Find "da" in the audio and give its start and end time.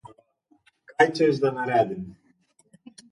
1.43-1.51